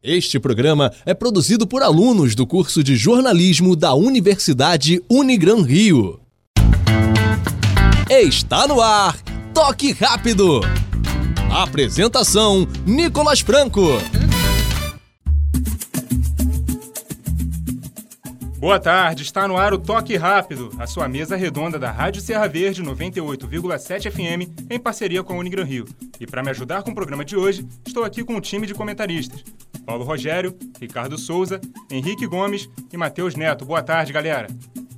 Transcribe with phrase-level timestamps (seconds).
[0.00, 6.20] Este programa é produzido por alunos do curso de jornalismo da Universidade Unigran Rio.
[8.08, 9.20] Está no ar,
[9.52, 10.60] Toque Rápido.
[11.50, 13.88] Apresentação: Nicolas Franco.
[18.60, 22.46] Boa tarde, está no ar o Toque Rápido, a sua mesa redonda da Rádio Serra
[22.46, 25.86] Verde 98,7 FM, em parceria com a Unigran Rio.
[26.20, 28.74] E para me ajudar com o programa de hoje, estou aqui com um time de
[28.74, 29.44] comentaristas.
[29.88, 31.58] Paulo Rogério, Ricardo Souza,
[31.90, 33.64] Henrique Gomes e Matheus Neto.
[33.64, 34.46] Boa tarde, galera.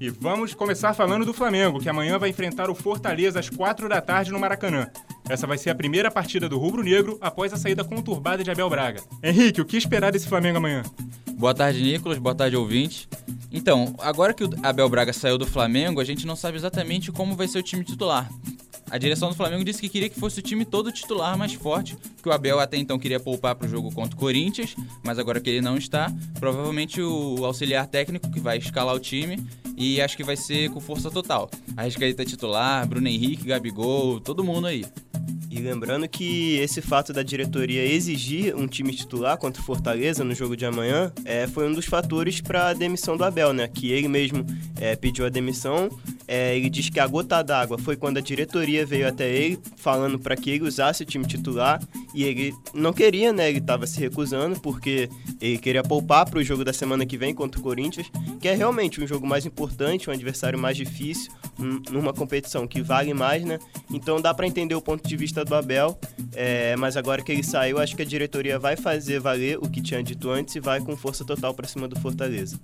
[0.01, 4.01] E vamos começar falando do Flamengo, que amanhã vai enfrentar o Fortaleza às 4 da
[4.01, 4.89] tarde no Maracanã.
[5.29, 8.69] Essa vai ser a primeira partida do Rubro Negro após a saída conturbada de Abel
[8.69, 9.01] Braga.
[9.23, 10.83] Henrique, o que esperar desse Flamengo amanhã?
[11.35, 12.19] Boa tarde, Nicolas.
[12.19, 13.09] Boa tarde, ouvinte.
[13.53, 17.37] Então, agora que o Abel Braga saiu do Flamengo, a gente não sabe exatamente como
[17.37, 18.29] vai ser o time titular.
[18.91, 21.97] A direção do Flamengo disse que queria que fosse o time todo titular mais forte,
[22.21, 25.41] que o Abel até então queria poupar para o jogo contra o Corinthians, mas agora
[25.41, 29.39] que ele não está, provavelmente o auxiliar técnico que vai escalar o time
[29.77, 31.49] e acho que vai ser com força total.
[31.77, 34.85] A Arrascaeta titular, Bruno Henrique, Gabigol, todo mundo aí.
[35.51, 40.33] E lembrando que esse fato da diretoria exigir um time titular contra o Fortaleza no
[40.33, 43.67] jogo de amanhã é, foi um dos fatores para a demissão do Abel, né?
[43.67, 44.47] Que ele mesmo
[44.81, 45.89] é, pediu a demissão.
[46.33, 50.17] É, ele diz que a gota d'água foi quando a diretoria veio até ele falando
[50.17, 51.83] para que ele usasse o time titular
[52.15, 53.49] e ele não queria, né?
[53.49, 55.09] Ele estava se recusando porque
[55.41, 58.09] ele queria poupar para o jogo da semana que vem contra o Corinthians,
[58.41, 62.81] que é realmente um jogo mais importante, um adversário mais difícil, um, numa competição que
[62.81, 63.59] vale mais, né?
[63.91, 65.99] Então dá para entender o ponto de vista do Abel,
[66.37, 69.83] é, mas agora que ele saiu, acho que a diretoria vai fazer valer o que
[69.83, 72.57] tinha dito antes e vai com força total para cima do Fortaleza.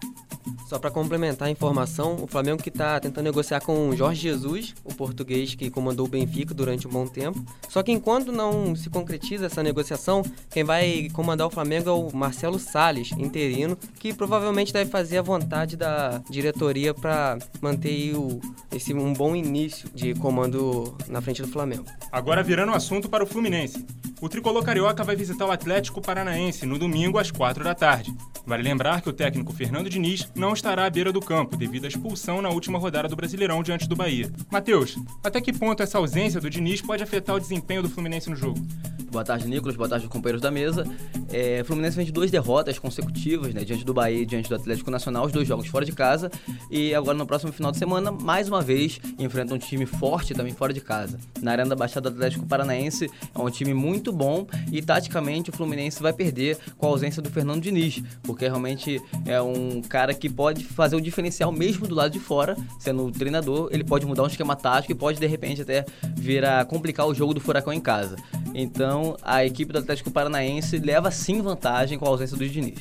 [0.66, 4.74] Só para complementar a informação, o Flamengo que está tentando negociar com o Jorge Jesus,
[4.84, 7.40] o português que comandou o Benfica durante um bom tempo.
[7.68, 12.10] Só que enquanto não se concretiza essa negociação, quem vai comandar o Flamengo é o
[12.12, 18.40] Marcelo Salles, interino, que provavelmente deve fazer a vontade da diretoria para manter o,
[18.72, 21.84] esse um bom início de comando na frente do Flamengo.
[22.10, 23.86] Agora virando o assunto para o Fluminense.
[24.18, 28.16] O tricolor carioca vai visitar o Atlético Paranaense no domingo às 4 da tarde.
[28.46, 31.88] Vale lembrar que o técnico Fernando Diniz não estará à beira do campo devido à
[31.88, 34.32] expulsão na última rodada do Brasileirão diante do Bahia.
[34.50, 38.36] Matheus, até que ponto essa ausência do Diniz pode afetar o desempenho do Fluminense no
[38.36, 38.64] jogo?
[39.10, 39.76] Boa tarde, Nicolas.
[39.76, 40.84] Boa tarde, companheiros da mesa.
[41.32, 43.64] É, Fluminense vem de duas derrotas consecutivas, né?
[43.64, 46.30] Diante do Bahia e diante do Atlético Nacional, os dois jogos fora de casa.
[46.70, 50.52] E agora, no próximo final de semana, mais uma vez, enfrenta um time forte também
[50.52, 51.18] fora de casa.
[51.40, 56.02] Na Arena da Baixada Atlético Paranaense, é um time muito bom e, taticamente, o Fluminense
[56.02, 60.64] vai perder com a ausência do Fernando Diniz, porque realmente é um cara que pode
[60.64, 64.26] fazer o diferencial mesmo do lado de fora, sendo o treinador, ele pode mudar um
[64.26, 65.84] esquema tático e pode, de repente, até
[66.16, 68.16] vir a complicar o jogo do Furacão em casa.
[68.58, 72.78] Então, a equipe do Atlético Paranaense leva sim vantagem com a ausência do Diniz.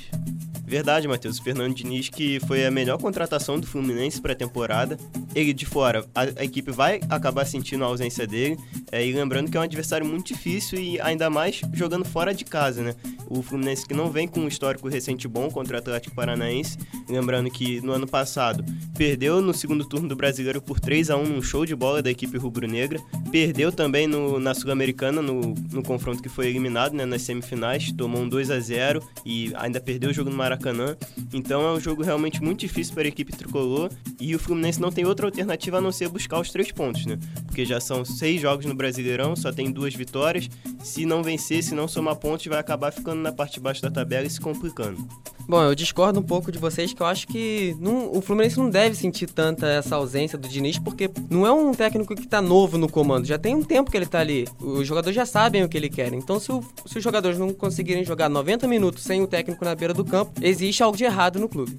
[0.65, 1.37] Verdade, Matheus.
[1.37, 4.97] Fernando Diniz, que foi a melhor contratação do Fluminense para a temporada.
[5.35, 8.57] Ele de fora, a, a, equipe vai acabar sentindo a ausência dele.
[8.91, 12.43] É, e lembrando que é um adversário muito difícil e ainda mais jogando fora de
[12.43, 12.95] casa, né?
[13.29, 16.77] O Fluminense que não vem com um histórico recente bom contra o Atlético Paranaense.
[17.07, 18.65] Lembrando que no ano passado
[18.97, 22.09] perdeu no segundo turno do Brasileiro por 3 a 1 num show de bola da
[22.09, 22.99] equipe rubro-negra.
[23.31, 27.91] Perdeu também no, na Sul-Americana, no, no confronto que foi eliminado né, nas semifinais.
[27.91, 30.95] Tomou um 2 a 0 e ainda perdeu o jogo no Maracanã Maracanã.
[31.33, 33.89] Então é um jogo realmente muito difícil para a equipe tricolor
[34.19, 37.19] e o Fluminense não tem outra alternativa a não ser buscar os três pontos, né?
[37.45, 40.49] Porque já são seis jogos no Brasileirão, só tem duas vitórias.
[40.83, 43.91] Se não vencer, se não somar pontos, vai acabar ficando na parte de baixo da
[43.91, 45.05] tabela e se complicando.
[45.47, 48.67] Bom, eu discordo um pouco de vocês que eu acho que não, o Fluminense não
[48.67, 52.79] deve sentir tanta essa ausência do Diniz, porque não é um técnico que está novo
[52.79, 54.47] no comando, já tem um tempo que ele está ali.
[54.59, 56.11] Os jogadores já sabem o que ele quer.
[56.13, 59.75] Então, se, o, se os jogadores não conseguirem jogar 90 minutos sem o técnico na
[59.75, 61.77] beira do campo, existe algo de errado no clube.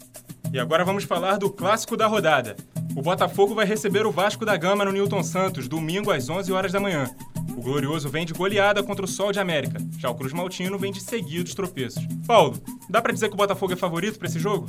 [0.53, 2.57] E agora vamos falar do clássico da rodada.
[2.97, 6.73] O Botafogo vai receber o Vasco da Gama no Newton Santos, domingo às 11 horas
[6.73, 7.11] da manhã.
[7.57, 9.79] O Glorioso vem de goleada contra o Sol de América.
[9.99, 12.05] Já o Cruz Maltino vem de seguidos tropeços.
[12.27, 14.67] Paulo, dá para dizer que o Botafogo é favorito para esse jogo?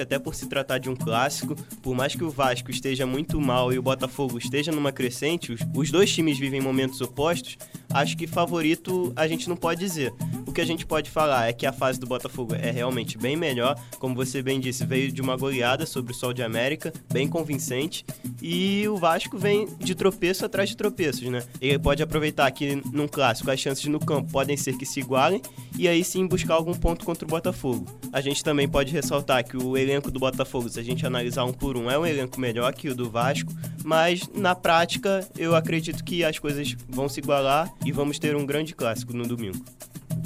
[0.00, 3.72] até por se tratar de um clássico, por mais que o Vasco esteja muito mal
[3.72, 7.56] e o Botafogo esteja numa crescente, os, os dois times vivem momentos opostos,
[7.92, 10.12] acho que favorito a gente não pode dizer.
[10.50, 13.36] O que a gente pode falar é que a fase do Botafogo é realmente bem
[13.36, 17.28] melhor, como você bem disse, veio de uma goleada sobre o Sol de América, bem
[17.28, 18.04] convincente,
[18.42, 21.44] e o Vasco vem de tropeço atrás de tropeços, né?
[21.60, 25.40] Ele pode aproveitar que num clássico as chances no campo podem ser que se igualem
[25.78, 27.86] e aí sim buscar algum ponto contra o Botafogo.
[28.12, 31.52] A gente também pode ressaltar que o elenco do Botafogo, se a gente analisar um
[31.52, 33.52] por um, é um elenco melhor que o do Vasco,
[33.84, 38.44] mas na prática eu acredito que as coisas vão se igualar e vamos ter um
[38.44, 39.64] grande clássico no domingo.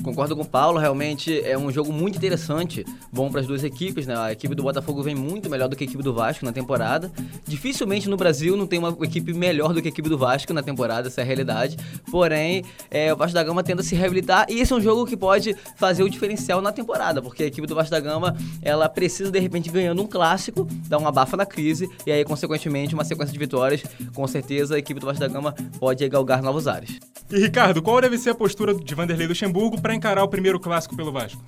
[0.05, 4.07] Concordo com o Paulo, realmente é um jogo muito interessante, bom para as duas equipes,
[4.07, 4.15] né?
[4.15, 7.11] A equipe do Botafogo vem muito melhor do que a equipe do Vasco na temporada.
[7.47, 10.63] Dificilmente no Brasil não tem uma equipe melhor do que a equipe do Vasco na
[10.63, 11.79] temporada, essa é a realidade.
[12.11, 15.17] Porém, é, o Vasco da Gama tenta se reabilitar e esse é um jogo que
[15.17, 19.31] pode fazer o diferencial na temporada, porque a equipe do Vasco da Gama, ela precisa
[19.31, 23.33] de repente ganhando um clássico, dar uma abafa na crise e aí consequentemente uma sequência
[23.33, 23.83] de vitórias,
[24.15, 27.01] com certeza a equipe do Vasco da Gama pode galgar novos ares.
[27.31, 30.95] E Ricardo, qual deve ser a postura de Vanderlei Luxemburgo para encarar o primeiro clássico
[30.95, 31.43] pelo Vasco?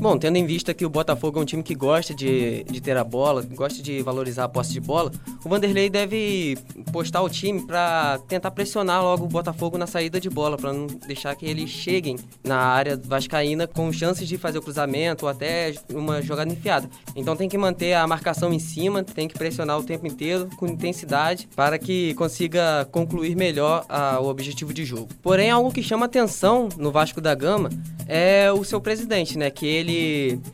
[0.00, 2.96] Bom, tendo em vista que o Botafogo é um time que gosta de, de ter
[2.96, 5.10] a bola, gosta de valorizar a posse de bola,
[5.44, 6.58] o Vanderlei deve
[6.92, 10.86] postar o time para tentar pressionar logo o Botafogo na saída de bola, para não
[10.86, 15.72] deixar que eles cheguem na área vascaína com chances de fazer o cruzamento ou até
[15.92, 16.90] uma jogada enfiada.
[17.14, 20.66] Então tem que manter a marcação em cima, tem que pressionar o tempo inteiro com
[20.66, 25.08] intensidade para que consiga concluir melhor a, o objetivo de jogo.
[25.22, 27.70] Porém, algo que chama atenção no Vasco da Gama
[28.06, 29.50] é o seu presidente, né?
[29.50, 29.83] Que ele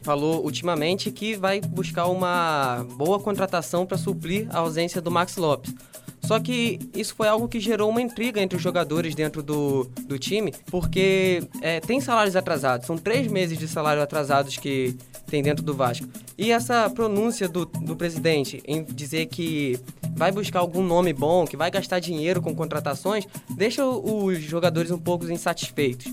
[0.03, 5.75] falou ultimamente que vai buscar uma boa contratação para suprir a ausência do Max Lopes.
[6.23, 10.19] Só que isso foi algo que gerou uma intriga entre os jogadores dentro do, do
[10.19, 14.97] time, porque é, tem salários atrasados, são três meses de salário atrasados que
[15.27, 16.06] tem dentro do Vasco.
[16.37, 19.79] E essa pronúncia do, do presidente em dizer que
[20.15, 23.26] vai buscar algum nome bom, que vai gastar dinheiro com contratações,
[23.56, 26.12] deixa os jogadores um pouco insatisfeitos.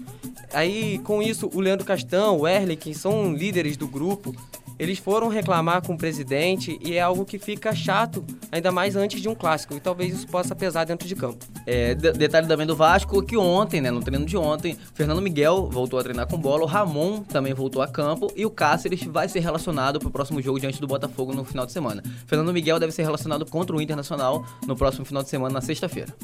[0.57, 4.36] Aí, com isso, o Leandro Castão, o Erle, que são líderes do grupo,
[4.80, 9.21] eles foram reclamar com o presidente e é algo que fica chato, ainda mais antes
[9.21, 11.45] de um clássico, e talvez isso possa pesar dentro de campo.
[11.69, 15.99] É, detalhe também do Vasco, que ontem, né, no treino de ontem, Fernando Miguel voltou
[15.99, 19.41] a treinar com bola, o Ramon também voltou a campo e o Cáceres vai ser
[19.41, 22.01] relacionado para o próximo jogo diante do Botafogo no final de semana.
[22.25, 26.15] Fernando Miguel deve ser relacionado contra o Internacional no próximo final de semana, na sexta-feira.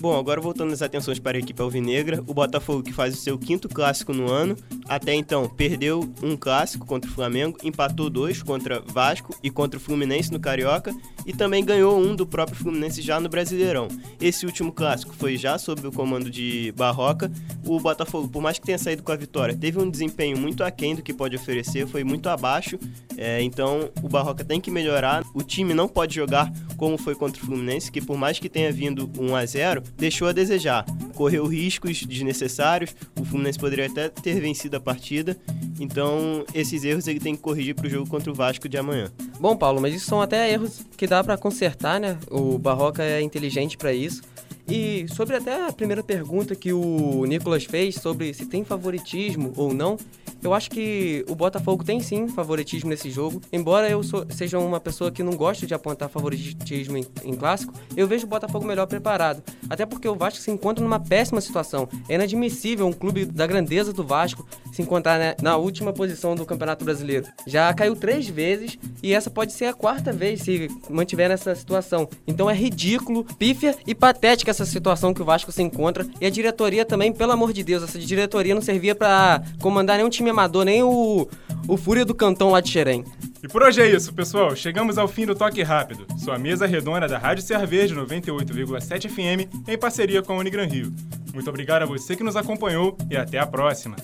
[0.00, 3.36] Bom, agora voltando as atenções para a equipe alvinegra, o Botafogo que faz o seu
[3.36, 4.56] quinto clássico no ano,
[4.88, 9.82] até então perdeu um clássico contra o Flamengo, empatou dois contra Vasco e contra o
[9.82, 10.94] Fluminense no Carioca
[11.28, 13.86] e também ganhou um do próprio Fluminense já no Brasileirão.
[14.18, 17.30] Esse último clássico foi já sob o comando de Barroca.
[17.66, 20.94] O Botafogo, por mais que tenha saído com a vitória, teve um desempenho muito aquém
[20.94, 22.78] do que pode oferecer, foi muito abaixo,
[23.14, 25.22] é, então o Barroca tem que melhorar.
[25.34, 28.72] O time não pode jogar como foi contra o Fluminense, que por mais que tenha
[28.72, 30.86] vindo 1 a 0 deixou a desejar.
[31.14, 35.36] Correu riscos desnecessários, o Fluminense poderia até ter vencido a partida,
[35.78, 39.12] então esses erros ele tem que corrigir para o jogo contra o Vasco de amanhã.
[39.38, 42.18] Bom, Paulo, mas isso são até erros que dá para consertar, né?
[42.30, 44.22] O Barroca é inteligente para isso.
[44.68, 49.72] E sobre até a primeira pergunta que o Nicolas fez sobre se tem favoritismo ou
[49.72, 49.96] não,
[50.42, 53.40] eu acho que o Botafogo tem sim favoritismo nesse jogo.
[53.52, 57.72] Embora eu sou, seja uma pessoa que não gosta de apontar favoritismo em, em, clássico,
[57.96, 59.42] eu vejo o Botafogo melhor preparado.
[59.68, 61.88] Até porque o Vasco se encontra numa péssima situação.
[62.08, 66.46] É inadmissível um clube da grandeza do Vasco se encontrar né, na última posição do
[66.46, 67.26] Campeonato Brasileiro.
[67.46, 72.08] Já caiu três vezes e essa pode ser a quarta vez se mantiver nessa situação.
[72.26, 76.06] Então é ridículo, pífia e patética essa situação que o Vasco se encontra.
[76.20, 80.08] E a diretoria também, pelo amor de Deus, essa diretoria não servia para comandar nenhum
[80.28, 81.28] time amador, nem o,
[81.66, 83.04] o Fúria do Cantão lá de Xerém.
[83.42, 84.54] E por hoje é isso, pessoal.
[84.54, 89.68] Chegamos ao fim do Toque Rápido, sua mesa redonda da Rádio Serra Verde 98,7 FM,
[89.68, 90.92] em parceria com a Unigran Rio.
[91.32, 93.96] Muito obrigado a você que nos acompanhou e até a próxima.